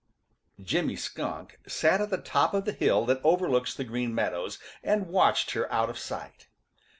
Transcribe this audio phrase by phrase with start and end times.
[0.59, 5.05] Jimmy Skunk sat at the top of the hill that overlooks the Green Meadows and
[5.09, 6.47] watched her out of sight.